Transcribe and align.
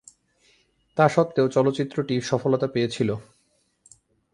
তাস্বত্ত্বেও 0.97 1.47
চলচ্চিত্রটি 1.47 2.15
সফলতা 2.21 2.67
পেয়েছিল। 2.67 3.09